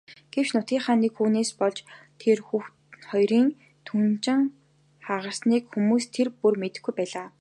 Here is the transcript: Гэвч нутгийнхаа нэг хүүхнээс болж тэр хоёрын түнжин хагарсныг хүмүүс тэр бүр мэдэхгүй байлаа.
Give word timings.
Гэвч 0.33 0.49
нутгийнхаа 0.53 0.95
нэг 1.01 1.11
хүүхнээс 1.15 1.51
болж 1.59 1.77
тэр 2.21 2.37
хоёрын 3.09 3.47
түнжин 3.87 4.41
хагарсныг 5.05 5.63
хүмүүс 5.71 6.05
тэр 6.15 6.27
бүр 6.39 6.53
мэдэхгүй 6.61 6.93
байлаа. 6.97 7.27